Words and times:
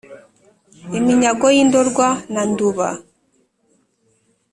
iminyago 0.97 1.45
yi 1.55 1.61
ndorwa 1.67 2.07
na 2.33 2.41
nduba 2.49 2.87